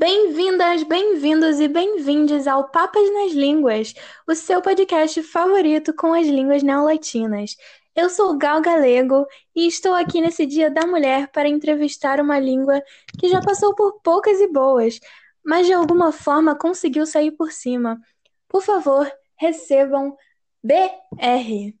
Bem-vindas, 0.00 0.82
bem-vindos 0.82 1.60
e 1.60 1.68
bem-vindes 1.68 2.46
ao 2.46 2.70
Papas 2.70 3.12
nas 3.12 3.32
Línguas, 3.32 3.92
o 4.26 4.34
seu 4.34 4.62
podcast 4.62 5.22
favorito 5.22 5.92
com 5.92 6.14
as 6.14 6.26
línguas 6.26 6.62
neolatinas. 6.62 7.54
Eu 7.94 8.08
sou 8.08 8.38
Gal 8.38 8.62
Galego 8.62 9.26
e 9.54 9.66
estou 9.66 9.92
aqui 9.92 10.22
nesse 10.22 10.46
Dia 10.46 10.70
da 10.70 10.86
Mulher 10.86 11.28
para 11.30 11.50
entrevistar 11.50 12.18
uma 12.18 12.38
língua 12.38 12.82
que 13.18 13.28
já 13.28 13.42
passou 13.42 13.74
por 13.74 14.00
poucas 14.00 14.40
e 14.40 14.50
boas, 14.50 14.98
mas 15.44 15.66
de 15.66 15.74
alguma 15.74 16.12
forma 16.12 16.56
conseguiu 16.56 17.04
sair 17.04 17.32
por 17.32 17.52
cima. 17.52 18.00
Por 18.48 18.62
favor, 18.62 19.06
recebam 19.36 20.16
BR. 20.64 21.78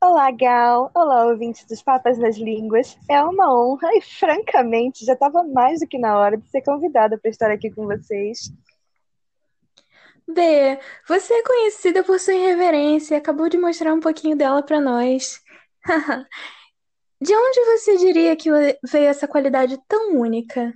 Olá, 0.00 0.30
Gal. 0.30 0.92
Olá, 0.94 1.26
ouvintes 1.26 1.64
dos 1.64 1.82
Papas 1.82 2.16
nas 2.18 2.36
Línguas. 2.36 2.96
É 3.10 3.20
uma 3.20 3.52
honra 3.52 3.88
e, 3.94 4.00
francamente, 4.00 5.04
já 5.04 5.14
estava 5.14 5.42
mais 5.42 5.80
do 5.80 5.88
que 5.88 5.98
na 5.98 6.16
hora 6.16 6.36
de 6.36 6.48
ser 6.48 6.62
convidada 6.62 7.18
para 7.18 7.28
estar 7.28 7.50
aqui 7.50 7.68
com 7.68 7.84
vocês. 7.84 8.48
B, 10.24 10.78
você 11.08 11.34
é 11.34 11.42
conhecida 11.42 12.04
por 12.04 12.20
sua 12.20 12.34
irreverência 12.34 13.16
e 13.16 13.18
acabou 13.18 13.48
de 13.48 13.58
mostrar 13.58 13.92
um 13.92 13.98
pouquinho 13.98 14.36
dela 14.36 14.62
para 14.62 14.80
nós. 14.80 15.42
De 17.20 17.34
onde 17.34 17.64
você 17.64 17.96
diria 17.96 18.36
que 18.36 18.48
veio 18.52 19.08
essa 19.08 19.26
qualidade 19.26 19.76
tão 19.88 20.12
única? 20.12 20.72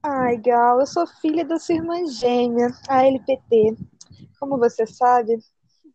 Ai, 0.00 0.36
Gal, 0.36 0.78
eu 0.78 0.86
sou 0.86 1.04
filha 1.20 1.44
da 1.44 1.58
sua 1.58 1.74
irmã 1.74 2.06
gêmea, 2.06 2.68
a 2.88 3.04
LPT. 3.04 3.76
Como 4.38 4.58
você 4.58 4.86
sabe, 4.86 5.36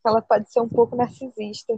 ela 0.05 0.21
pode 0.21 0.51
ser 0.51 0.59
um 0.59 0.67
pouco 0.67 0.97
narcisista 0.97 1.73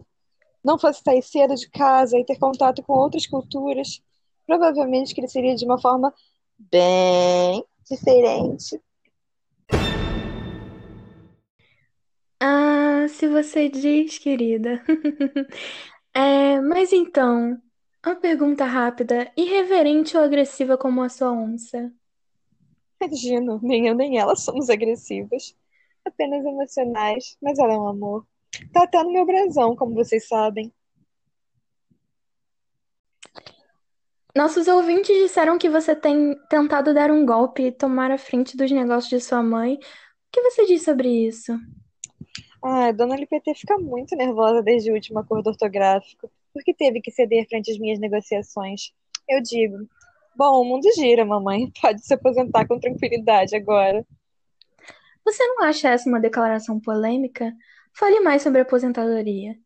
não 0.63 0.77
fosse 0.79 1.01
sair 1.03 1.21
cedo 1.21 1.55
de 1.55 1.69
casa 1.69 2.17
e 2.17 2.25
ter 2.25 2.37
contato 2.37 2.83
com 2.83 2.93
outras 2.93 3.27
culturas, 3.27 4.01
provavelmente 4.45 5.15
cresceria 5.15 5.55
de 5.55 5.65
uma 5.65 5.79
forma 5.79 6.13
bem 6.57 7.63
diferente. 7.89 8.79
Ah, 12.41 13.05
se 13.09 13.27
você 13.27 13.69
diz, 13.69 14.17
querida. 14.17 14.83
é, 16.13 16.59
mas 16.61 16.93
então, 16.93 17.61
uma 18.05 18.15
pergunta 18.15 18.65
rápida, 18.65 19.31
irreverente 19.37 20.15
ou 20.17 20.23
agressiva 20.23 20.77
como 20.77 21.01
a 21.01 21.09
sua 21.09 21.31
onça? 21.31 21.91
Imagino, 23.01 23.59
nem 23.61 23.87
eu 23.87 23.95
nem 23.95 24.17
ela 24.19 24.35
somos 24.35 24.69
agressivas. 24.69 25.55
Apenas 26.05 26.45
emocionais, 26.45 27.37
mas 27.41 27.59
ela 27.59 27.73
é 27.73 27.77
um 27.77 27.87
amor. 27.87 28.25
Tá 28.73 28.83
até 28.83 29.03
no 29.03 29.11
meu 29.11 29.25
brasão, 29.25 29.75
como 29.75 29.93
vocês 29.93 30.27
sabem. 30.27 30.71
Nossos 34.35 34.67
ouvintes 34.67 35.17
disseram 35.17 35.57
que 35.57 35.69
você 35.69 35.95
tem 35.95 36.35
tentado 36.49 36.93
dar 36.93 37.11
um 37.11 37.25
golpe 37.25 37.63
e 37.63 37.71
tomar 37.71 38.11
a 38.11 38.17
frente 38.17 38.55
dos 38.55 38.71
negócios 38.71 39.09
de 39.09 39.19
sua 39.19 39.41
mãe. 39.41 39.75
O 39.75 39.79
que 40.31 40.41
você 40.41 40.65
diz 40.65 40.83
sobre 40.83 41.09
isso? 41.27 41.51
Ah, 42.63 42.91
dona 42.91 43.15
LPT 43.15 43.55
fica 43.55 43.77
muito 43.77 44.15
nervosa 44.15 44.61
desde 44.61 44.91
o 44.91 44.93
último 44.93 45.19
acordo 45.19 45.47
ortográfico, 45.47 46.31
porque 46.53 46.73
teve 46.73 47.01
que 47.01 47.11
ceder 47.11 47.47
frente 47.47 47.71
às 47.71 47.79
minhas 47.79 47.99
negociações. 47.99 48.91
Eu 49.27 49.41
digo: 49.41 49.89
Bom, 50.35 50.61
o 50.61 50.63
mundo 50.63 50.87
gira, 50.95 51.25
mamãe. 51.25 51.71
Pode 51.81 52.05
se 52.05 52.13
aposentar 52.13 52.67
com 52.67 52.79
tranquilidade 52.79 53.55
agora. 53.55 54.05
Você 55.25 55.45
não 55.45 55.63
acha 55.63 55.89
essa 55.89 56.07
uma 56.07 56.19
declaração 56.19 56.79
polêmica? 56.79 57.53
Fale 57.93 58.19
mais 58.21 58.41
sobre 58.41 58.59
a 58.59 58.63
aposentadoria. 58.63 59.57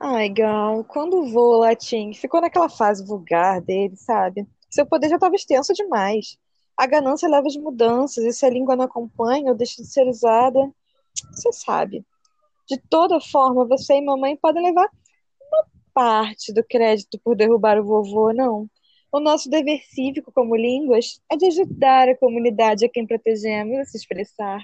Ai, 0.00 0.28
Gal, 0.28 0.84
quando 0.84 1.16
o 1.16 1.56
latim 1.58 2.12
ficou 2.14 2.40
naquela 2.40 2.68
fase 2.68 3.04
vulgar 3.04 3.60
dele, 3.60 3.96
sabe? 3.96 4.46
Seu 4.70 4.86
poder 4.86 5.08
já 5.08 5.16
estava 5.16 5.34
extenso 5.34 5.72
demais. 5.72 6.38
A 6.76 6.86
ganância 6.86 7.28
leva 7.28 7.48
de 7.48 7.58
mudanças, 7.58 8.24
e 8.24 8.32
se 8.32 8.46
a 8.46 8.50
língua 8.50 8.76
não 8.76 8.84
acompanha 8.84 9.50
ou 9.50 9.56
deixa 9.56 9.82
de 9.82 9.88
ser 9.88 10.06
usada, 10.06 10.60
você 11.32 11.52
sabe. 11.52 12.06
De 12.68 12.78
toda 12.88 13.20
forma, 13.20 13.66
você 13.66 13.94
e 13.94 14.04
mamãe 14.04 14.36
podem 14.36 14.62
levar 14.62 14.88
uma 15.40 15.66
parte 15.92 16.52
do 16.52 16.62
crédito 16.62 17.18
por 17.18 17.34
derrubar 17.34 17.80
o 17.80 17.84
vovô, 17.84 18.32
não. 18.32 18.70
O 19.10 19.18
nosso 19.18 19.50
dever 19.50 19.80
cívico 19.90 20.30
como 20.30 20.54
línguas 20.54 21.20
é 21.28 21.36
de 21.36 21.46
ajudar 21.46 22.08
a 22.08 22.16
comunidade 22.16 22.84
a 22.84 22.88
quem 22.88 23.06
protegemos 23.06 23.78
a 23.78 23.84
se 23.84 23.96
expressar. 23.96 24.60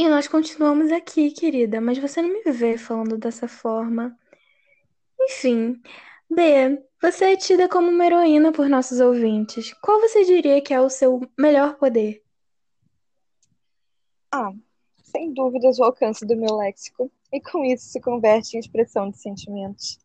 E 0.00 0.08
nós 0.08 0.26
continuamos 0.26 0.90
aqui, 0.90 1.30
querida, 1.30 1.78
mas 1.78 1.98
você 1.98 2.22
não 2.22 2.30
me 2.30 2.42
vê 2.50 2.78
falando 2.78 3.18
dessa 3.18 3.46
forma. 3.46 4.18
Enfim, 5.20 5.78
B, 6.26 6.82
você 7.02 7.34
é 7.34 7.36
tida 7.36 7.68
como 7.68 7.90
uma 7.90 8.06
heroína 8.06 8.50
por 8.50 8.66
nossos 8.66 8.98
ouvintes. 8.98 9.74
Qual 9.74 10.00
você 10.00 10.24
diria 10.24 10.62
que 10.62 10.72
é 10.72 10.80
o 10.80 10.88
seu 10.88 11.20
melhor 11.38 11.76
poder? 11.76 12.24
Ah, 14.32 14.54
sem 15.02 15.34
dúvidas 15.34 15.78
o 15.78 15.84
alcance 15.84 16.24
do 16.24 16.34
meu 16.34 16.56
léxico, 16.56 17.12
e 17.30 17.38
com 17.38 17.62
isso 17.62 17.84
se 17.84 18.00
converte 18.00 18.56
em 18.56 18.60
expressão 18.60 19.10
de 19.10 19.18
sentimentos. 19.18 19.98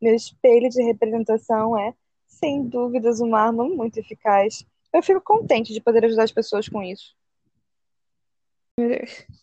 Meu 0.00 0.14
espelho 0.14 0.70
de 0.70 0.82
representação 0.82 1.78
é, 1.78 1.92
sem 2.26 2.66
dúvidas, 2.66 3.20
uma 3.20 3.40
arma 3.40 3.68
muito 3.68 3.98
eficaz. 3.98 4.64
Eu 4.90 5.02
fico 5.02 5.20
contente 5.20 5.74
de 5.74 5.80
poder 5.82 6.06
ajudar 6.06 6.22
as 6.22 6.32
pessoas 6.32 6.70
com 6.70 6.82
isso. 6.82 7.14
Meu 8.78 8.88
Deus. 8.88 9.41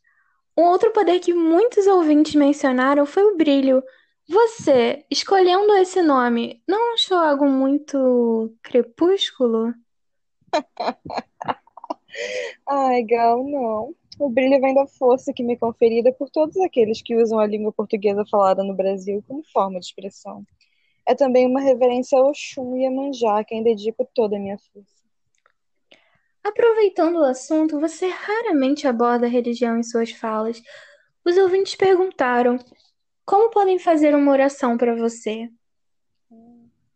Um 0.59 0.63
outro 0.63 0.91
poder 0.91 1.21
que 1.21 1.33
muitos 1.33 1.87
ouvintes 1.87 2.35
mencionaram 2.35 3.05
foi 3.05 3.23
o 3.23 3.37
brilho. 3.37 3.81
Você, 4.27 5.05
escolhendo 5.09 5.73
esse 5.77 6.01
nome, 6.01 6.61
não 6.67 6.95
achou 6.95 7.17
algo 7.17 7.45
muito 7.47 8.53
crepúsculo? 8.61 9.73
Ai, 12.67 13.03
Gal, 13.03 13.41
não. 13.45 13.95
O 14.19 14.29
brilho 14.29 14.59
vem 14.59 14.75
da 14.75 14.85
força 14.85 15.31
que 15.31 15.41
me 15.41 15.53
é 15.53 15.55
conferida 15.55 16.11
por 16.11 16.29
todos 16.29 16.57
aqueles 16.57 17.01
que 17.01 17.15
usam 17.15 17.39
a 17.39 17.47
língua 17.47 17.71
portuguesa 17.71 18.25
falada 18.29 18.61
no 18.61 18.75
Brasil 18.75 19.23
como 19.25 19.41
forma 19.53 19.79
de 19.79 19.85
expressão. 19.85 20.43
É 21.07 21.15
também 21.15 21.47
uma 21.47 21.61
reverência 21.61 22.19
a 22.19 22.23
Oxum 22.23 22.75
e 22.75 22.85
a 22.85 22.91
Manjá, 22.91 23.39
a 23.39 23.45
quem 23.45 23.63
dedico 23.63 24.05
toda 24.13 24.35
a 24.35 24.39
minha 24.39 24.57
força. 24.57 24.98
Aproveitando 26.49 27.17
o 27.17 27.25
assunto, 27.25 27.79
você 27.79 28.07
raramente 28.07 28.87
aborda 28.87 29.27
a 29.27 29.29
religião 29.29 29.77
em 29.77 29.83
suas 29.83 30.09
falas. 30.09 30.59
Os 31.23 31.37
ouvintes 31.37 31.75
perguntaram: 31.75 32.57
como 33.23 33.51
podem 33.51 33.77
fazer 33.77 34.15
uma 34.15 34.31
oração 34.31 34.75
para 34.75 34.95
você? 34.95 35.47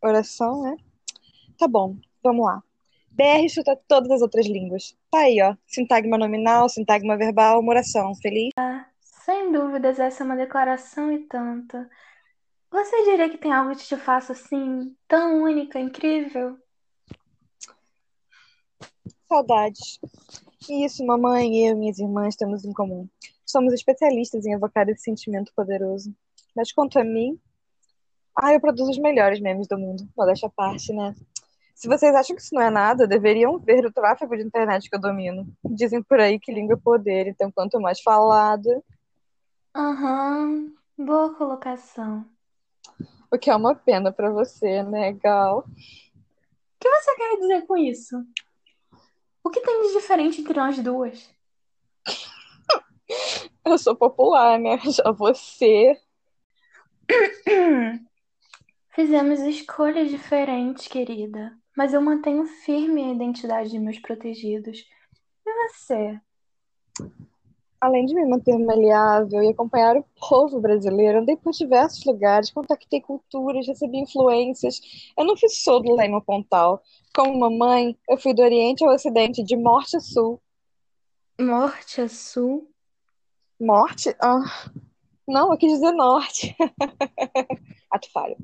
Oração, 0.01 0.63
né? 0.63 0.75
Tá 1.55 1.67
bom, 1.67 1.95
vamos 2.23 2.43
lá. 2.43 2.63
BR 3.11 3.47
chuta 3.47 3.79
todas 3.87 4.09
as 4.09 4.21
outras 4.23 4.47
línguas. 4.47 4.97
Tá 5.11 5.19
aí, 5.19 5.39
ó. 5.39 5.55
Sintagma 5.67 6.17
nominal, 6.17 6.67
sintagma 6.67 7.15
verbal, 7.15 7.59
uma 7.59 7.73
oração. 7.73 8.15
Feliz? 8.15 8.49
Ah, 8.57 8.87
sem 8.99 9.51
dúvidas, 9.51 9.99
essa 9.99 10.23
é 10.23 10.25
uma 10.25 10.35
declaração 10.35 11.11
e 11.11 11.19
tanto. 11.27 11.77
Você 12.71 13.03
diria 13.03 13.29
que 13.29 13.37
tem 13.37 13.53
algo 13.53 13.75
que 13.75 13.85
te 13.85 13.97
faça 13.97 14.33
assim, 14.33 14.95
tão 15.07 15.43
única, 15.43 15.79
incrível? 15.79 16.57
Saudades. 19.27 19.99
Isso, 20.69 21.05
mamãe, 21.05 21.65
eu 21.65 21.73
e 21.73 21.75
minhas 21.75 21.99
irmãs 21.99 22.35
temos 22.35 22.63
em 22.63 22.73
comum. 22.73 23.07
Somos 23.45 23.73
especialistas 23.73 24.45
em 24.45 24.53
evocar 24.53 24.87
esse 24.89 25.03
sentimento 25.03 25.51
poderoso. 25.55 26.13
Mas 26.55 26.71
quanto 26.71 26.99
a 26.99 27.03
mim, 27.03 27.39
ah, 28.35 28.53
eu 28.53 28.61
produzo 28.61 28.91
os 28.91 28.97
melhores 28.97 29.39
memes 29.39 29.67
do 29.67 29.77
mundo. 29.77 30.07
Modéstia 30.17 30.47
à 30.47 30.51
parte, 30.51 30.93
né? 30.93 31.13
Se 31.75 31.87
vocês 31.87 32.15
acham 32.15 32.35
que 32.35 32.41
isso 32.41 32.55
não 32.55 32.61
é 32.61 32.69
nada, 32.69 33.07
deveriam 33.07 33.59
ver 33.59 33.85
o 33.85 33.91
tráfego 33.91 34.37
de 34.37 34.43
internet 34.43 34.89
que 34.89 34.95
eu 34.95 35.01
domino. 35.01 35.47
Dizem 35.65 36.01
por 36.01 36.19
aí 36.19 36.39
que 36.39 36.53
língua 36.53 36.75
é 36.75 36.77
poder, 36.77 37.27
então 37.27 37.51
quanto 37.51 37.79
mais 37.81 37.99
falada. 38.01 38.81
Aham, 39.75 40.71
uhum. 40.97 41.05
boa 41.05 41.33
colocação. 41.35 42.25
O 43.31 43.37
que 43.37 43.49
é 43.49 43.55
uma 43.55 43.75
pena 43.75 44.11
para 44.11 44.29
você, 44.29 44.83
né, 44.83 45.11
Gal? 45.13 45.59
O 45.59 45.63
que 46.79 46.89
você 46.89 47.15
quer 47.15 47.37
dizer 47.37 47.65
com 47.65 47.75
isso? 47.75 48.15
O 49.43 49.49
que 49.49 49.61
tem 49.61 49.81
de 49.81 49.93
diferente 49.93 50.41
entre 50.41 50.53
nós 50.53 50.79
duas? 50.79 51.29
Eu 53.65 53.77
sou 53.77 53.95
popular, 53.95 54.59
né? 54.59 54.77
Já 54.79 55.11
você. 55.11 55.99
Fizemos 58.93 59.39
escolhas 59.41 60.09
diferentes, 60.09 60.87
querida. 60.87 61.57
Mas 61.75 61.93
eu 61.93 62.01
mantenho 62.01 62.45
firme 62.45 63.03
a 63.03 63.13
identidade 63.13 63.71
de 63.71 63.79
meus 63.79 63.97
protegidos. 63.99 64.85
E 65.45 65.69
você? 65.69 66.21
Além 67.83 68.05
de 68.05 68.15
me 68.15 68.25
manter 68.25 68.57
maleável 68.57 69.43
e 69.43 69.49
acompanhar 69.49 69.97
o 69.97 70.05
povo 70.17 70.61
brasileiro, 70.61 71.19
andei 71.19 71.35
por 71.35 71.51
diversos 71.51 72.05
lugares, 72.05 72.49
contactei 72.49 73.01
culturas, 73.01 73.67
recebi 73.67 73.97
influências. 73.97 74.79
Eu 75.17 75.25
não 75.25 75.35
fui 75.35 75.49
só 75.49 75.79
do 75.79 75.93
Lema 75.93 76.21
Pontal. 76.21 76.81
Como 77.13 77.37
mamãe, 77.37 77.97
eu 78.07 78.17
fui 78.17 78.33
do 78.33 78.41
Oriente 78.41 78.85
ao 78.85 78.93
Ocidente, 78.93 79.43
de 79.43 79.57
Morte 79.57 79.97
a 79.97 79.99
Sul. 79.99 80.41
Morte 81.37 81.99
a 81.99 82.07
Sul? 82.07 82.71
Morte? 83.59 84.15
Ah, 84.21 84.69
não, 85.27 85.51
eu 85.51 85.57
quis 85.57 85.73
dizer 85.73 85.91
Norte. 85.91 86.55
Ato 87.91 88.09
falho. 88.13 88.37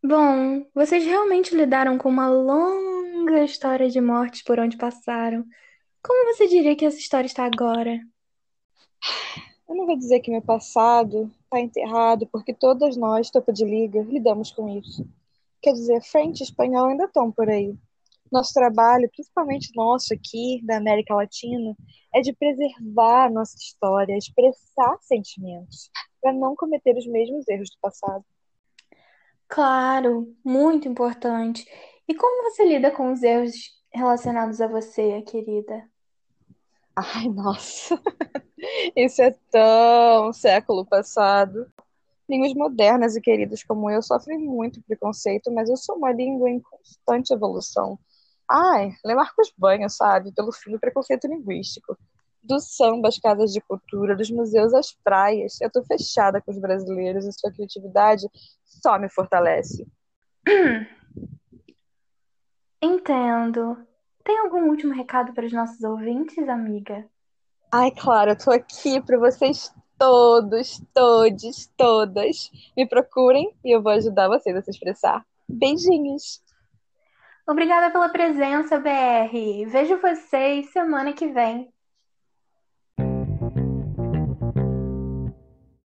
Bom, 0.00 0.64
vocês 0.72 1.04
realmente 1.04 1.56
lidaram 1.56 1.98
com 1.98 2.08
uma 2.08 2.28
longa 2.28 3.42
história 3.42 3.90
de 3.90 4.00
mortes 4.00 4.44
por 4.44 4.60
onde 4.60 4.76
passaram. 4.76 5.44
Como 6.02 6.34
você 6.34 6.46
diria 6.46 6.76
que 6.76 6.84
essa 6.84 6.98
história 6.98 7.26
está 7.26 7.44
agora? 7.44 8.00
Eu 9.68 9.74
não 9.74 9.86
vou 9.86 9.96
dizer 9.96 10.20
que 10.20 10.30
meu 10.30 10.40
passado 10.40 11.30
está 11.42 11.60
enterrado, 11.60 12.26
porque 12.26 12.54
todas 12.54 12.96
nós, 12.96 13.30
topo 13.30 13.52
de 13.52 13.64
liga, 13.64 14.00
lidamos 14.02 14.50
com 14.50 14.68
isso. 14.68 15.06
Quer 15.60 15.72
dizer, 15.72 16.00
frente 16.02 16.42
espanhol 16.42 16.86
ainda 16.86 17.04
estão 17.04 17.30
por 17.30 17.48
aí. 17.48 17.76
Nosso 18.30 18.52
trabalho, 18.52 19.10
principalmente 19.10 19.74
nosso 19.74 20.14
aqui, 20.14 20.60
da 20.64 20.76
América 20.76 21.14
Latina, 21.14 21.76
é 22.14 22.20
de 22.20 22.32
preservar 22.32 23.26
a 23.26 23.30
nossa 23.30 23.56
história, 23.56 24.16
expressar 24.16 24.98
sentimentos, 25.00 25.90
para 26.20 26.32
não 26.32 26.54
cometer 26.54 26.96
os 26.96 27.06
mesmos 27.06 27.48
erros 27.48 27.70
do 27.70 27.78
passado. 27.80 28.24
Claro, 29.48 30.34
muito 30.44 30.86
importante. 30.86 31.66
E 32.06 32.14
como 32.14 32.50
você 32.50 32.64
lida 32.64 32.90
com 32.90 33.12
os 33.12 33.22
erros 33.22 33.77
relacionados 33.92 34.60
a 34.60 34.66
você, 34.66 35.22
querida? 35.22 35.88
Ai, 36.94 37.28
nossa, 37.28 38.00
isso 38.96 39.22
é 39.22 39.30
tão 39.50 40.32
século 40.32 40.84
passado. 40.84 41.70
Línguas 42.28 42.52
modernas 42.54 43.16
e 43.16 43.20
queridas 43.20 43.62
como 43.62 43.88
eu 43.88 44.02
sofrem 44.02 44.38
muito 44.38 44.82
preconceito, 44.82 45.50
mas 45.50 45.70
eu 45.70 45.76
sou 45.76 45.96
uma 45.96 46.12
língua 46.12 46.50
em 46.50 46.60
constante 46.60 47.32
evolução. 47.32 47.98
Ai, 48.50 48.92
lê 49.04 49.14
Marcos 49.14 49.52
Banho, 49.56 49.88
sabe? 49.88 50.32
Pelo 50.32 50.52
fim 50.52 50.72
do 50.72 50.80
preconceito 50.80 51.26
linguístico. 51.26 51.96
Do 52.42 52.58
samba 52.60 53.08
às 53.08 53.18
casas 53.18 53.52
de 53.52 53.60
cultura, 53.60 54.16
dos 54.16 54.30
museus 54.30 54.74
às 54.74 54.92
praias. 54.92 55.60
Eu 55.60 55.70
tô 55.70 55.82
fechada 55.84 56.40
com 56.40 56.50
os 56.50 56.58
brasileiros 56.58 57.26
e 57.26 57.32
sua 57.32 57.52
criatividade 57.52 58.26
só 58.64 58.98
me 58.98 59.08
fortalece. 59.08 59.86
Entendo. 62.80 63.76
Tem 64.22 64.38
algum 64.38 64.68
último 64.68 64.92
recado 64.92 65.32
para 65.32 65.46
os 65.46 65.52
nossos 65.52 65.82
ouvintes, 65.82 66.48
amiga? 66.48 67.08
Ai, 67.72 67.90
claro, 67.90 68.32
eu 68.32 68.38
tô 68.38 68.50
aqui 68.50 69.00
para 69.00 69.18
vocês 69.18 69.72
todos, 69.98 70.80
todes, 70.94 71.66
todas. 71.76 72.50
Me 72.76 72.86
procurem 72.86 73.52
e 73.64 73.74
eu 73.74 73.82
vou 73.82 73.92
ajudar 73.92 74.28
vocês 74.28 74.56
a 74.56 74.62
se 74.62 74.70
expressar. 74.70 75.26
Beijinhos! 75.48 76.42
Obrigada 77.46 77.90
pela 77.90 78.10
presença, 78.10 78.78
BR. 78.78 79.66
Vejo 79.66 79.98
vocês 80.00 80.70
semana 80.70 81.12
que 81.14 81.28
vem. 81.28 81.72